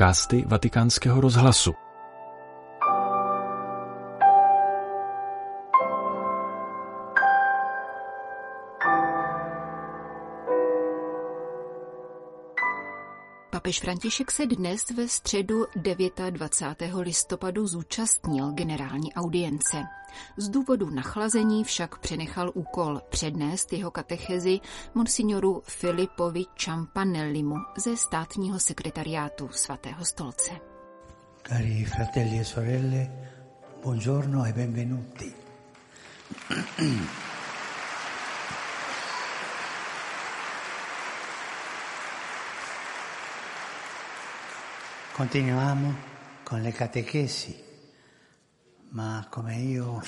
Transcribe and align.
podcasty 0.00 0.44
Vatikánského 0.48 1.20
rozhlasu. 1.20 1.89
Papež 13.50 13.80
František 13.80 14.30
se 14.30 14.46
dnes 14.46 14.90
ve 14.90 15.08
středu 15.08 15.64
29. 16.30 16.94
listopadu 17.00 17.66
zúčastnil 17.66 18.52
generální 18.52 19.14
audience. 19.14 19.82
Z 20.36 20.48
důvodu 20.48 20.90
nachlazení 20.90 21.64
však 21.64 21.98
přenechal 21.98 22.50
úkol 22.54 23.00
přednést 23.08 23.72
jeho 23.72 23.90
katechezi 23.90 24.60
monsignoru 24.94 25.62
Filipovi 25.66 26.44
Čampanellimu 26.54 27.54
ze 27.76 27.96
státního 27.96 28.58
sekretariátu 28.58 29.48
svatého 29.52 30.04
stolce. 30.04 30.50
Cari 31.48 31.84
fratelli 31.84 32.40
e 32.40 32.44
sorelle, 32.44 33.10
buongiorno 33.82 34.44
e 34.44 34.52
benvenuti. 34.52 35.32
Continuiamo 45.20 45.94
con 46.44 46.62
le 46.62 46.72
catechesi, 46.72 47.54
ma 48.92 49.26
come 49.28 49.54
io 49.56 50.02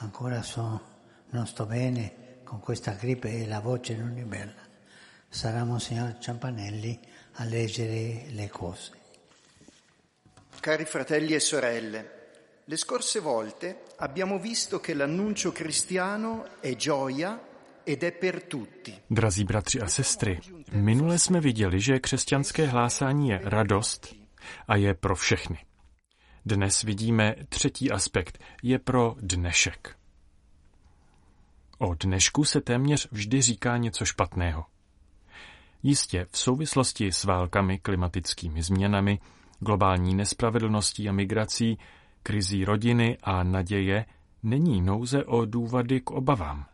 ancora 0.00 0.42
so, 0.42 0.80
non 1.30 1.46
sto 1.46 1.64
bene 1.64 2.42
con 2.44 2.60
questa 2.60 2.92
gripe 2.92 3.32
e 3.32 3.46
la 3.46 3.60
voce 3.60 3.96
non 3.96 4.14
è 4.18 4.24
bella, 4.24 4.60
sarà 5.26 5.64
Monsignor 5.64 6.18
Ciampanelli 6.18 7.00
a 7.36 7.44
leggere 7.44 8.26
le 8.28 8.50
cose. 8.50 8.90
Cari 10.60 10.84
fratelli 10.84 11.32
e 11.32 11.40
sorelle, 11.40 12.10
le 12.62 12.76
scorse 12.76 13.20
volte 13.20 13.84
abbiamo 13.96 14.38
visto 14.38 14.80
che 14.80 14.92
l'annuncio 14.92 15.50
cristiano 15.50 16.60
è 16.60 16.76
gioia 16.76 17.40
ed 17.82 18.02
è 18.02 18.12
per 18.12 18.42
tutti. 18.42 19.00
Drazí 19.06 19.44
bratři 19.44 19.80
a 19.80 19.88
sestry, 19.88 20.40
minule 20.72 21.18
jsme 21.18 21.40
viděli, 21.40 21.80
že 21.80 22.00
křesťanské 22.00 22.66
hlásání 22.66 23.28
je 23.28 23.40
radost 23.42 24.25
a 24.68 24.76
je 24.76 24.94
pro 24.94 25.16
všechny. 25.16 25.58
Dnes 26.46 26.82
vidíme 26.82 27.34
třetí 27.48 27.90
aspekt, 27.90 28.38
je 28.62 28.78
pro 28.78 29.14
dnešek. 29.20 29.96
O 31.78 31.94
dnešku 31.94 32.44
se 32.44 32.60
téměř 32.60 33.08
vždy 33.12 33.42
říká 33.42 33.76
něco 33.76 34.04
špatného. 34.04 34.64
Jistě 35.82 36.26
v 36.30 36.38
souvislosti 36.38 37.12
s 37.12 37.24
válkami, 37.24 37.78
klimatickými 37.78 38.62
změnami, 38.62 39.18
globální 39.60 40.14
nespravedlností 40.14 41.08
a 41.08 41.12
migrací, 41.12 41.78
krizí 42.22 42.64
rodiny 42.64 43.18
a 43.22 43.42
naděje 43.42 44.06
není 44.42 44.82
nouze 44.82 45.24
o 45.24 45.44
důvody 45.44 46.00
k 46.00 46.10
obavám. 46.10 46.66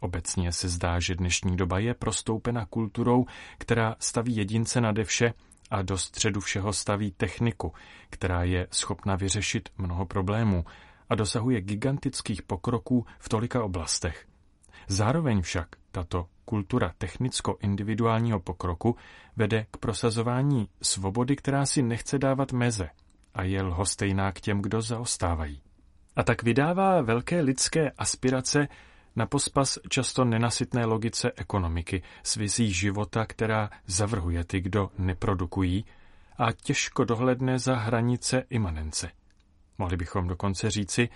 Obecně 0.00 0.52
se 0.52 0.68
zdá, 0.68 1.00
že 1.00 1.14
dnešní 1.14 1.56
doba 1.56 1.78
je 1.78 1.94
prostoupena 1.94 2.66
kulturou, 2.66 3.26
která 3.58 3.96
staví 3.98 4.36
jedince 4.36 4.80
nade 4.80 5.04
vše 5.04 5.34
a 5.70 5.82
do 5.82 5.98
středu 5.98 6.40
všeho 6.40 6.72
staví 6.72 7.12
techniku, 7.12 7.72
která 8.10 8.44
je 8.44 8.66
schopna 8.70 9.16
vyřešit 9.16 9.68
mnoho 9.78 10.06
problémů 10.06 10.64
a 11.10 11.14
dosahuje 11.14 11.60
gigantických 11.60 12.42
pokroků 12.42 13.06
v 13.18 13.28
tolika 13.28 13.64
oblastech. 13.64 14.26
Zároveň 14.88 15.42
však 15.42 15.68
tato 15.92 16.26
kultura 16.44 16.92
technicko-individuálního 16.98 18.40
pokroku 18.40 18.96
vede 19.36 19.66
k 19.70 19.76
prosazování 19.76 20.68
svobody, 20.82 21.36
která 21.36 21.66
si 21.66 21.82
nechce 21.82 22.18
dávat 22.18 22.52
meze 22.52 22.88
a 23.34 23.42
je 23.42 23.62
lhostejná 23.62 24.32
k 24.32 24.40
těm, 24.40 24.62
kdo 24.62 24.82
zaostávají. 24.82 25.62
A 26.16 26.22
tak 26.22 26.42
vydává 26.42 27.02
velké 27.02 27.40
lidské 27.40 27.90
aspirace 27.90 28.68
na 29.16 29.26
pospas 29.26 29.78
často 29.88 30.24
nenasytné 30.24 30.84
logice 30.84 31.32
ekonomiky 31.36 32.02
s 32.22 32.36
vizí 32.36 32.72
života, 32.72 33.26
která 33.26 33.70
zavrhuje 33.86 34.44
ty, 34.44 34.60
kdo 34.60 34.90
neprodukují 34.98 35.84
a 36.38 36.52
těžko 36.52 37.04
dohledne 37.04 37.58
za 37.58 37.76
hranice 37.76 38.44
imanence. 38.50 39.10
Mohli 39.78 39.96
bychom 39.96 40.28
dokonce 40.28 40.70
říci, 40.70 41.08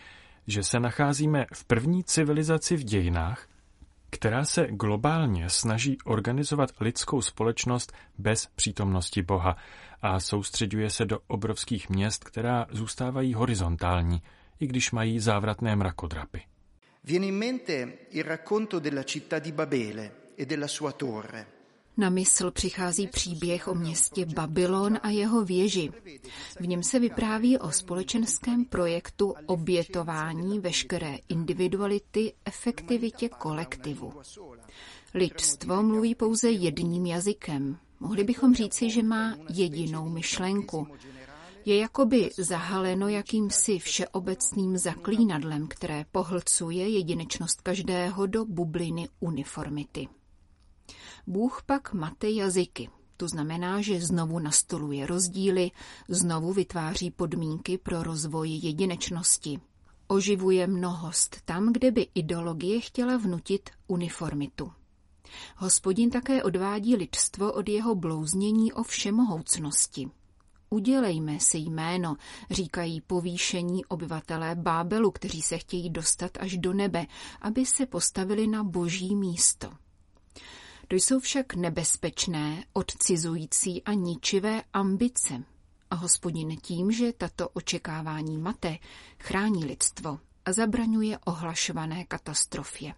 že 0.46 0.62
se 0.62 0.80
nacházíme 0.80 1.46
v 1.54 1.64
první 1.64 2.04
civilizaci 2.04 2.76
v 2.76 2.84
dějinách, 2.84 3.48
která 4.10 4.44
se 4.44 4.66
globálně 4.70 5.50
snaží 5.50 5.98
organizovat 6.04 6.70
lidskou 6.80 7.22
společnost 7.22 7.92
bez 8.18 8.46
přítomnosti 8.46 9.22
Boha 9.22 9.56
a 10.02 10.20
soustředuje 10.20 10.90
se 10.90 11.04
do 11.04 11.18
obrovských 11.26 11.90
měst, 11.90 12.24
která 12.24 12.66
zůstávají 12.70 13.34
horizontální, 13.34 14.22
i 14.60 14.66
když 14.66 14.92
mají 14.92 15.20
závratné 15.20 15.76
mrakodrapy. 15.76 16.42
Viene 17.08 17.24
in 17.24 17.36
mente 17.36 18.06
il 18.10 18.22
racconto 18.22 18.78
della 18.78 19.02
città 19.02 19.38
di 19.38 19.50
Babele 19.50 20.32
e 20.34 20.44
della 20.44 20.66
sua 20.66 20.92
torre. 20.92 21.46
Na 21.96 22.10
mysl 22.10 22.50
přichází 22.50 23.06
příběh 23.06 23.68
o 23.68 23.74
městě 23.74 24.26
Babylon 24.26 24.98
a 25.02 25.10
jeho 25.10 25.44
věži. 25.44 25.90
V 26.60 26.66
něm 26.66 26.82
se 26.82 26.98
vypráví 26.98 27.58
o 27.58 27.70
společenském 27.70 28.64
projektu 28.64 29.34
obětování 29.46 30.60
veškeré 30.60 31.16
individuality 31.28 32.32
efektivitě 32.44 33.28
kolektivu. 33.28 34.12
Lidstvo 35.14 35.82
mluví 35.82 36.14
pouze 36.14 36.50
jedním 36.50 37.06
jazykem. 37.06 37.76
Mohli 38.00 38.24
bychom 38.24 38.54
říci, 38.54 38.90
že 38.90 39.02
má 39.02 39.36
jedinou 39.54 40.08
myšlenku 40.08 40.86
je 41.68 41.76
jakoby 41.76 42.30
zahaleno 42.38 43.08
jakýmsi 43.08 43.78
všeobecným 43.78 44.78
zaklínadlem, 44.78 45.68
které 45.68 46.04
pohlcuje 46.12 46.88
jedinečnost 46.88 47.60
každého 47.60 48.26
do 48.26 48.44
bubliny 48.44 49.08
uniformity. 49.20 50.08
Bůh 51.26 51.62
pak 51.66 51.92
mate 51.92 52.30
jazyky. 52.30 52.88
To 53.16 53.28
znamená, 53.28 53.80
že 53.80 54.00
znovu 54.00 54.38
nastoluje 54.38 55.06
rozdíly, 55.06 55.70
znovu 56.08 56.52
vytváří 56.52 57.10
podmínky 57.10 57.78
pro 57.78 58.02
rozvoj 58.02 58.50
jedinečnosti. 58.50 59.60
Oživuje 60.06 60.66
mnohost 60.66 61.36
tam, 61.44 61.72
kde 61.72 61.90
by 61.90 62.06
ideologie 62.14 62.80
chtěla 62.80 63.16
vnutit 63.16 63.70
uniformitu. 63.86 64.72
Hospodin 65.56 66.10
také 66.10 66.42
odvádí 66.42 66.96
lidstvo 66.96 67.52
od 67.52 67.68
jeho 67.68 67.94
blouznění 67.94 68.72
o 68.72 68.82
všemohoucnosti. 68.82 70.10
Udělejme 70.70 71.40
si 71.40 71.58
jméno, 71.58 72.16
říkají 72.50 73.00
povýšení 73.00 73.84
obyvatelé 73.84 74.54
Bábelu, 74.54 75.10
kteří 75.10 75.42
se 75.42 75.58
chtějí 75.58 75.90
dostat 75.90 76.30
až 76.40 76.58
do 76.58 76.72
nebe, 76.72 77.06
aby 77.40 77.66
se 77.66 77.86
postavili 77.86 78.46
na 78.46 78.64
boží 78.64 79.16
místo. 79.16 79.70
To 80.88 80.96
jsou 80.96 81.20
však 81.20 81.54
nebezpečné, 81.54 82.64
odcizující 82.72 83.82
a 83.82 83.92
ničivé 83.92 84.62
ambice. 84.72 85.44
A 85.90 85.94
hospodin 85.94 86.56
tím, 86.56 86.92
že 86.92 87.12
tato 87.12 87.48
očekávání 87.48 88.38
mate, 88.38 88.78
chrání 89.18 89.64
lidstvo 89.64 90.18
a 90.44 90.52
zabraňuje 90.52 91.18
ohlašované 91.18 92.04
katastrofě. 92.04 92.94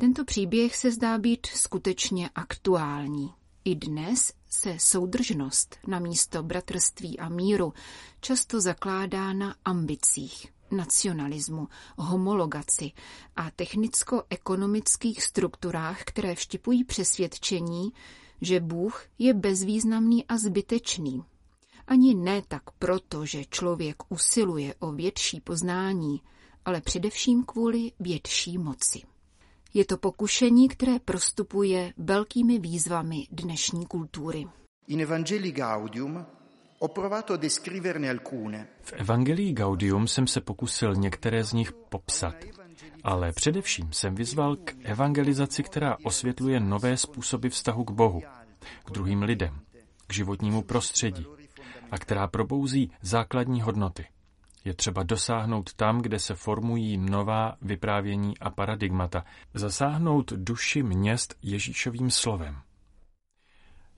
Tento 0.00 0.24
příběh 0.24 0.76
se 0.76 0.90
zdá 0.90 1.18
být 1.18 1.46
skutečně 1.46 2.30
aktuální. 2.34 3.32
I 3.68 3.74
dnes 3.74 4.32
se 4.50 4.76
soudržnost 4.78 5.76
na 5.86 5.98
místo 5.98 6.42
bratrství 6.42 7.18
a 7.18 7.28
míru 7.28 7.72
často 8.20 8.60
zakládá 8.60 9.32
na 9.32 9.54
ambicích, 9.64 10.46
nacionalismu, 10.70 11.68
homologaci 11.96 12.92
a 13.36 13.50
technicko-ekonomických 13.50 15.22
strukturách, 15.22 16.04
které 16.04 16.34
vštipují 16.34 16.84
přesvědčení, 16.84 17.92
že 18.40 18.60
Bůh 18.60 19.06
je 19.18 19.34
bezvýznamný 19.34 20.26
a 20.26 20.38
zbytečný. 20.38 21.24
Ani 21.86 22.14
ne 22.14 22.42
tak 22.48 22.70
proto, 22.78 23.26
že 23.26 23.44
člověk 23.44 23.96
usiluje 24.08 24.74
o 24.78 24.92
větší 24.92 25.40
poznání, 25.40 26.22
ale 26.64 26.80
především 26.80 27.44
kvůli 27.44 27.92
větší 28.00 28.58
moci. 28.58 29.02
Je 29.74 29.84
to 29.84 29.96
pokušení, 29.96 30.68
které 30.68 30.98
prostupuje 30.98 31.92
velkými 31.96 32.58
výzvami 32.58 33.26
dnešní 33.30 33.86
kultury. 33.86 34.46
In 34.86 35.00
Evangelii 35.00 35.52
Gaudium 35.52 36.26
ho 36.80 36.88
provato 36.88 37.34
a 37.34 37.36
descriverne 37.36 38.10
alcune. 38.10 38.68
V 38.80 38.92
Evangelii 38.92 39.52
Gaudium 39.52 40.08
jsem 40.08 40.26
se 40.26 40.40
pokusil 40.40 40.94
některé 40.94 41.44
z 41.44 41.52
nich 41.52 41.72
popsat, 41.72 42.34
ale 43.04 43.32
především 43.32 43.92
jsem 43.92 44.14
vyzval 44.14 44.56
k 44.56 44.74
evangelizaci, 44.82 45.62
která 45.62 45.96
osvětluje 46.04 46.60
nové 46.60 46.96
způsoby 46.96 47.48
vztahu 47.48 47.84
k 47.84 47.90
Bohu, 47.90 48.22
k 48.84 48.90
druhým 48.90 49.22
lidem, 49.22 49.60
k 50.06 50.12
životnímu 50.12 50.62
prostředí 50.62 51.26
a 51.90 51.98
která 51.98 52.26
probouzí 52.26 52.90
základní 53.02 53.60
hodnoty– 53.62 54.06
je 54.68 54.74
třeba 54.74 55.02
dosáhnout 55.02 55.74
tam, 55.74 56.00
kde 56.00 56.18
se 56.18 56.34
formují 56.34 56.96
nová 56.96 57.56
vyprávění 57.62 58.38
a 58.38 58.50
paradigmata, 58.50 59.24
zasáhnout 59.54 60.32
duši 60.32 60.82
měst 60.82 61.34
Ježíšovým 61.42 62.10
slovem. 62.10 62.56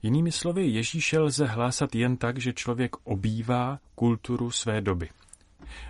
Jinými 0.01 0.31
slovy, 0.31 0.67
Ježíše 0.67 1.19
lze 1.19 1.45
hlásat 1.45 1.95
jen 1.95 2.17
tak, 2.17 2.37
že 2.37 2.53
člověk 2.53 2.95
obývá 3.03 3.79
kulturu 3.95 4.51
své 4.51 4.81
doby. 4.81 5.09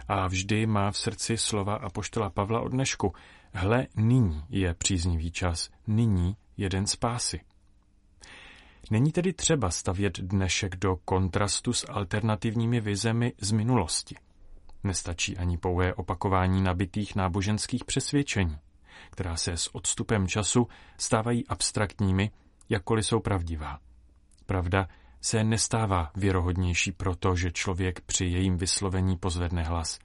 A 0.07 0.27
vždy 0.27 0.65
má 0.65 0.91
v 0.91 0.97
srdci 0.97 1.37
slova 1.37 1.75
apoštola 1.75 2.29
Pavla 2.29 2.61
od 2.61 2.69
dnešku. 2.69 3.13
Hle, 3.53 3.87
nyní 3.95 4.43
je 4.49 4.73
příznivý 4.73 5.31
čas, 5.31 5.69
nyní 5.87 6.35
jeden 6.57 6.87
spásy. 6.87 7.41
Není 8.91 9.11
tedy 9.11 9.33
třeba 9.33 9.71
stavět 9.71 10.19
dnešek 10.19 10.75
do 10.75 10.95
kontrastu 11.05 11.73
s 11.73 11.89
alternativními 11.89 12.81
vizemi 12.81 13.33
z 13.41 13.51
minulosti. 13.51 14.15
Nestačí 14.83 15.37
ani 15.37 15.57
pouhé 15.57 15.93
opakování 15.93 16.61
nabitých 16.61 17.15
náboženských 17.15 17.85
přesvědčení, 17.85 18.57
která 19.09 19.37
se 19.37 19.57
s 19.57 19.75
odstupem 19.75 20.27
času 20.27 20.67
stávají 20.97 21.47
abstraktními, 21.47 22.31
jakkoliv 22.69 23.05
jsou 23.05 23.19
pravdivá. 23.19 23.79
Pravda 24.45 24.87
se 25.21 25.43
nestává 25.43 26.11
věrohodnější 26.15 26.91
proto, 26.91 27.35
že 27.35 27.51
člověk 27.51 28.01
při 28.01 28.25
jejím 28.25 28.57
vyslovení 28.57 29.17
pozvedne 29.17 29.63
hlas, 29.63 29.99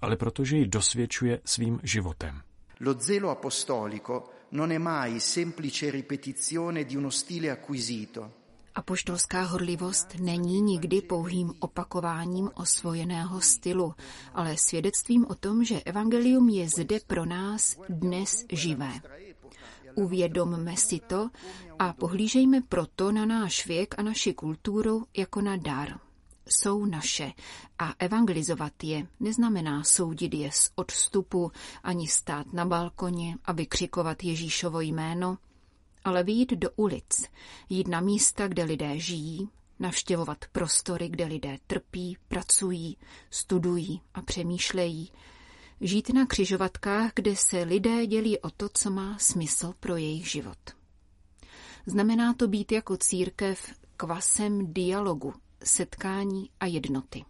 ale 0.00 0.16
protože 0.16 0.56
ji 0.56 0.66
dosvědčuje 0.66 1.40
svým 1.44 1.80
životem. 1.82 2.42
Lo 2.80 2.92
zelo 2.92 3.30
apostolico 3.30 4.30
non 4.50 4.70
è 4.70 4.78
mai 4.78 5.20
semplice 5.20 5.90
ripetizione 5.90 6.84
di 6.84 6.96
uno 6.96 7.10
stile 7.10 7.50
acquisito. 7.50 8.30
Apoštolská 8.76 9.42
horlivost 9.42 10.14
není 10.20 10.60
nikdy 10.60 11.02
pouhým 11.02 11.52
opakováním 11.58 12.50
osvojeného 12.54 13.40
stylu, 13.40 13.94
ale 14.34 14.56
svědectvím 14.56 15.26
o 15.28 15.34
tom, 15.34 15.64
že 15.64 15.80
evangelium 15.80 16.48
je 16.48 16.68
zde 16.68 16.98
pro 17.06 17.24
nás 17.24 17.76
dnes 17.88 18.44
živé. 18.52 18.92
Uvědomme 19.94 20.76
si 20.76 21.00
to 21.06 21.30
a 21.78 21.92
pohlížejme 21.92 22.60
proto 22.60 23.12
na 23.12 23.26
náš 23.26 23.66
věk 23.66 23.94
a 23.98 24.02
naši 24.02 24.34
kulturu 24.34 25.06
jako 25.16 25.40
na 25.40 25.56
dar. 25.56 26.00
Jsou 26.48 26.84
naše 26.84 27.32
a 27.78 27.94
evangelizovat 27.98 28.84
je 28.84 29.06
neznamená 29.20 29.84
soudit 29.84 30.34
je 30.34 30.50
z 30.52 30.70
odstupu 30.74 31.52
ani 31.82 32.08
stát 32.08 32.52
na 32.52 32.64
balkoně 32.64 33.36
a 33.44 33.52
vykřikovat 33.52 34.24
Ježíšovo 34.24 34.80
jméno, 34.80 35.38
ale 36.06 36.22
vyjít 36.22 36.52
do 36.52 36.70
ulic, 36.76 37.30
jít 37.68 37.88
na 37.88 38.00
místa, 38.00 38.48
kde 38.48 38.64
lidé 38.64 38.98
žijí, 38.98 39.48
navštěvovat 39.78 40.38
prostory, 40.52 41.08
kde 41.08 41.24
lidé 41.24 41.58
trpí, 41.66 42.16
pracují, 42.28 42.96
studují 43.30 44.00
a 44.14 44.22
přemýšlejí, 44.22 45.12
žít 45.80 46.08
na 46.14 46.26
křižovatkách, 46.26 47.12
kde 47.14 47.36
se 47.36 47.62
lidé 47.62 48.06
dělí 48.06 48.38
o 48.38 48.50
to, 48.50 48.68
co 48.72 48.90
má 48.90 49.18
smysl 49.18 49.74
pro 49.80 49.96
jejich 49.96 50.30
život. 50.30 50.58
Znamená 51.86 52.34
to 52.34 52.48
být 52.48 52.72
jako 52.72 52.96
církev 52.96 53.74
kvasem 53.96 54.72
dialogu, 54.72 55.34
setkání 55.64 56.50
a 56.60 56.66
jednoty. 56.66 57.24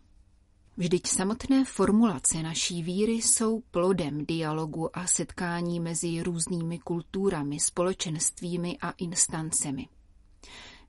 Vždyť 0.76 1.06
samotné 1.06 1.64
formulace 1.64 2.43
naší 2.43 2.82
víry 2.82 3.12
jsou 3.12 3.61
plodem 3.61 4.26
dialogu 4.26 4.99
a 4.99 5.06
setkání 5.06 5.81
mezi 5.81 6.23
různými 6.23 6.78
kulturami, 6.78 7.61
společenstvími 7.61 8.78
a 8.81 8.90
instancemi. 8.90 9.88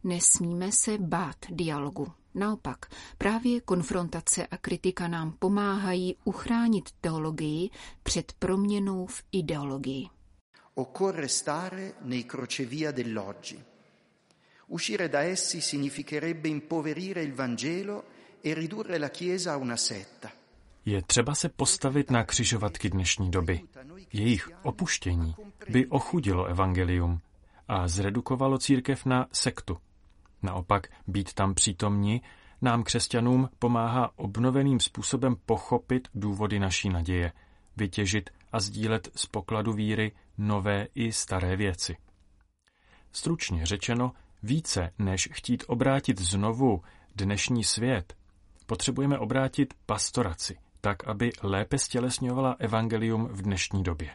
Nesmíme 0.03 0.71
se 0.71 0.97
bát 0.97 1.35
dialogu. 1.49 2.07
Naopak, 2.35 2.85
právě 3.17 3.61
konfrontace 3.61 4.47
a 4.47 4.57
kritika 4.57 5.07
nám 5.07 5.31
pomáhají 5.39 6.15
uchránit 6.23 6.89
teologii 7.01 7.69
před 8.03 8.33
proměnou 8.39 9.05
v 9.05 9.23
ideologii. 9.31 10.07
Occorre 10.75 11.27
stare 11.27 11.93
nei 12.01 12.23
crocevia 12.23 12.91
dell'oggi. 12.91 13.63
Uscire 14.67 15.09
da 15.09 15.21
essi 15.21 15.61
significherebbe 15.61 16.49
impoverire 16.49 17.23
il 17.23 17.33
Vangelo 17.33 18.03
e. 19.91 20.27
Je 20.85 21.01
třeba 21.01 21.35
se 21.35 21.49
postavit 21.49 22.11
na 22.11 22.23
křižovatky 22.23 22.89
dnešní 22.89 23.31
doby. 23.31 23.61
Jejich 24.13 24.49
opuštění 24.63 25.35
by 25.69 25.87
ochudilo 25.87 26.45
evangelium 26.45 27.21
a 27.67 27.87
zredukovalo 27.87 28.57
církev 28.57 29.05
na 29.05 29.27
sektu. 29.31 29.77
Naopak 30.43 30.87
být 31.07 31.33
tam 31.33 31.53
přítomni 31.53 32.21
nám 32.61 32.83
křesťanům 32.83 33.49
pomáhá 33.59 34.11
obnoveným 34.15 34.79
způsobem 34.79 35.35
pochopit 35.45 36.07
důvody 36.15 36.59
naší 36.59 36.89
naděje, 36.89 37.31
vytěžit 37.77 38.29
a 38.51 38.59
sdílet 38.59 39.09
z 39.15 39.25
pokladu 39.25 39.73
víry 39.73 40.11
nové 40.37 40.87
i 40.95 41.11
staré 41.11 41.55
věci. 41.55 41.97
Stručně 43.11 43.65
řečeno, 43.65 44.11
více 44.43 44.93
než 44.99 45.29
chtít 45.31 45.63
obrátit 45.67 46.19
znovu 46.19 46.81
dnešní 47.15 47.63
svět, 47.63 48.13
potřebujeme 48.67 49.19
obrátit 49.19 49.73
pastoraci, 49.85 50.57
tak 50.81 51.07
aby 51.07 51.31
lépe 51.43 51.77
stělesňovala 51.77 52.55
evangelium 52.59 53.27
v 53.27 53.41
dnešní 53.41 53.83
době. 53.83 54.09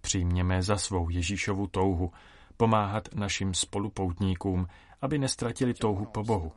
Přijměme 0.00 0.62
za 0.62 0.76
svou 0.76 1.10
Ježíšovu 1.10 1.66
touhu 1.66 2.12
pomáhat 2.56 3.14
našim 3.14 3.54
spolupoutníkům, 3.54 4.66
aby 5.00 5.18
nestratili 5.18 5.74
touhu 5.74 6.04
po 6.04 6.22
Bohu, 6.22 6.52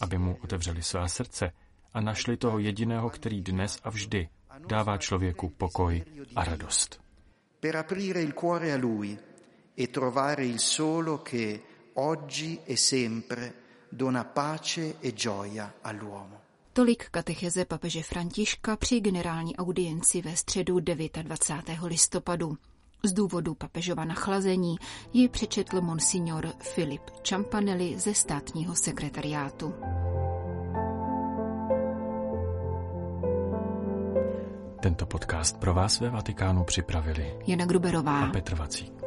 aby 0.00 0.18
mu 0.18 0.36
otevřeli 0.44 0.82
svá 0.82 1.08
srdce 1.08 1.52
a 1.94 2.00
našli 2.00 2.36
toho 2.36 2.58
jediného, 2.58 3.10
který 3.10 3.40
dnes 3.40 3.78
a 3.84 3.90
vždy 3.90 4.28
dává 4.68 4.98
člověku 4.98 5.48
pokoj 5.48 6.04
a 6.36 6.44
radost. 6.44 7.00
Per 7.60 7.76
aprire 7.76 8.22
il 8.22 8.32
cuore 8.32 8.72
a 8.72 8.76
lui 8.76 9.18
e 9.78 9.86
trovare 9.86 10.46
il 10.46 10.58
solo 10.58 11.18
che 11.18 11.60
oggi 11.94 12.58
e 12.66 12.76
sempre 12.76 13.52
dona 13.92 14.24
pace 14.24 14.94
e 15.00 15.12
gioia 15.12 15.70
all'uomo. 15.84 16.40
Tolik 16.72 17.08
katecheze 17.10 17.64
papeže 17.64 18.02
Františka 18.02 18.76
při 18.76 19.00
generální 19.00 19.56
audienci 19.56 20.22
ve 20.22 20.36
středu 20.36 20.80
29. 20.80 21.78
listopadu. 21.82 22.56
Z 23.04 23.12
důvodu 23.12 23.54
papežova 23.54 24.04
nachlazení 24.04 24.76
ji 25.12 25.28
přečetl 25.28 25.80
monsignor 25.80 26.52
Filip 26.60 27.02
Čampanelli 27.22 27.98
ze 27.98 28.14
státního 28.14 28.74
sekretariátu. 28.74 29.74
Tento 34.82 35.06
podcast 35.06 35.60
pro 35.60 35.74
vás 35.74 36.00
ve 36.00 36.10
Vatikánu 36.10 36.64
připravili 36.64 37.34
Jana 37.46 37.66
Gruberová 37.66 38.24
a 38.24 38.30
Petr 38.30 38.54
Vacík. 38.54 39.01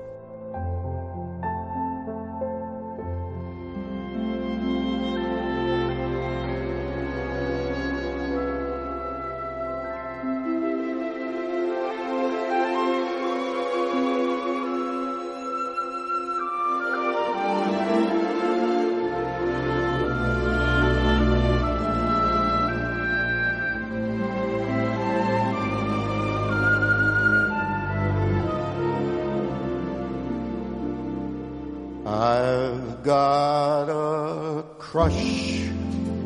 Got 33.06 33.88
a 33.88 34.64
crush 34.80 35.70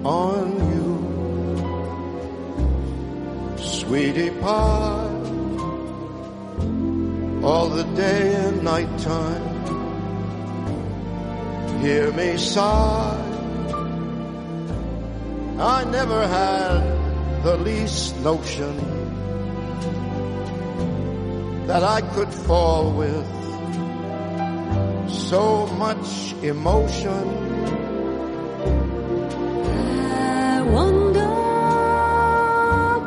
on 0.05 0.45
you, 0.71 0.95
sweetie 3.57 4.29
pie, 4.39 5.09
all 7.43 7.67
the 7.67 7.83
day 7.95 8.33
and 8.33 8.63
night 8.63 8.97
time. 8.99 9.43
Hear 11.81 12.13
me 12.13 12.37
sigh. 12.37 13.25
I 15.59 15.83
never 15.83 16.25
had 16.25 17.43
the 17.43 17.57
least 17.57 18.17
notion 18.21 18.77
that 21.67 21.83
I 21.83 21.99
could 22.15 22.33
fall 22.33 22.93
with 22.93 23.27
so 25.29 25.67
much 25.77 26.33
emotion. 26.41 27.23
I 30.49 30.61
wonder, 30.77 31.29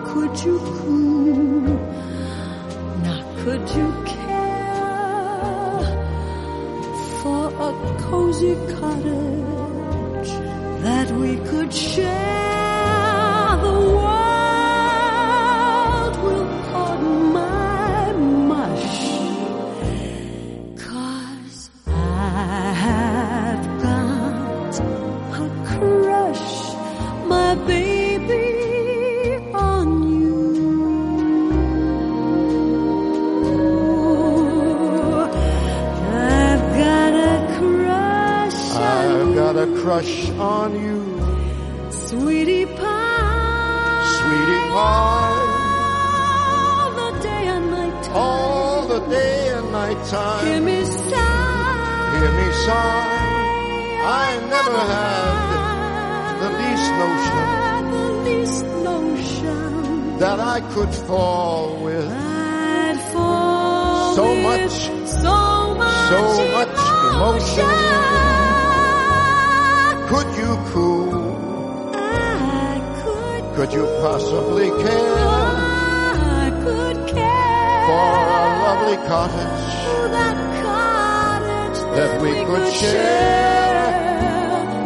could 0.07 0.35
you 0.45 0.82
on 40.63 40.73
you, 40.87 40.99
Sweetie 41.91 42.67
pie. 42.67 44.05
sweetie 44.19 44.65
pie. 44.75 45.43
All 46.55 46.91
the 47.01 47.11
day 47.27 47.45
and 47.55 47.67
night 47.77 47.97
time. 48.05 48.17
All 48.17 48.81
the 48.95 49.01
day 49.17 49.49
and 49.57 49.73
night 49.73 50.03
Hear 50.47 50.61
me 50.71 50.79
sigh. 50.85 52.19
hear 52.19 52.33
me 52.41 52.49
sigh. 52.67 53.09
I 54.25 54.27
never 54.55 54.79
had 54.95 55.35
the 56.43 56.51
least 56.61 56.91
notion 57.03 57.47
the 57.97 58.09
least 58.29 58.65
notion 58.91 60.19
that 60.23 60.39
I 60.55 60.59
could 60.75 60.93
fall 61.09 61.67
with 61.87 62.09
fall 63.13 64.15
So 64.19 64.25
with 64.25 64.43
much, 64.49 64.77
so 65.23 65.39
much, 65.81 66.09
so 66.13 66.23
much 66.57 66.79
emotion. 67.11 67.73
Could 70.13 70.31
you 70.37 70.42
could, 73.67 73.75
you 73.75 73.85
possibly 74.01 74.69
care 74.71 75.15
I 75.19 76.51
could 76.65 76.97
care 77.07 77.87
for 77.87 78.11
a 78.27 78.47
lovely 78.65 78.97
cottage 79.07 79.71
that 80.11 80.37
cottage 80.65 81.79
that 81.97 82.23
we 82.23 82.33
could 82.45 82.73
share? 82.73 83.91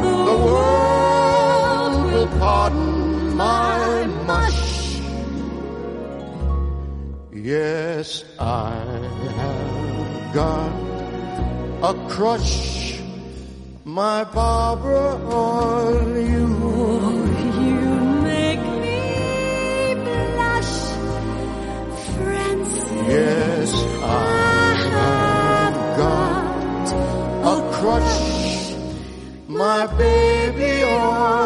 The 0.03 0.37
world 0.45 2.13
will 2.13 2.27
pardon 2.39 3.35
my 3.35 4.07
mush. 4.27 5.01
Yes, 7.33 8.25
I 8.39 8.75
have 9.39 10.35
got 10.35 10.73
a 11.83 12.09
crush, 12.11 13.01
my 13.85 14.25
Barbara, 14.25 15.17
on 15.33 16.31
you. 16.31 16.66
Yes, 23.09 23.73
I 24.03 24.75
have 24.97 25.97
got 25.97 26.87
a 27.55 27.73
crush, 27.73 28.75
my 29.47 29.87
baby 29.97 30.83
on. 30.83 31.46